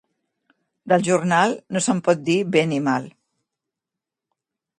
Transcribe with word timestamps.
Del 0.93 1.03
jornal 1.09 1.53
no 1.77 1.83
se'n 1.89 2.01
pot 2.09 2.25
dir 2.31 2.39
bé 2.57 2.65
ni 2.73 2.81
mal. 2.89 3.07